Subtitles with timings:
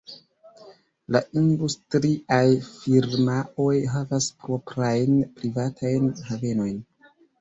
[1.15, 6.83] La industriaj firmaoj havas proprajn privatajn havenojn.